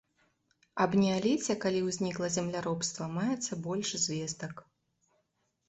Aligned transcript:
Аб 0.85 0.95
неаліце, 1.01 1.51
калі 1.65 1.83
ўзнікла 1.89 2.31
земляробства, 2.37 3.11
маецца 3.21 3.61
больш 3.69 3.89
звестак. 4.07 4.67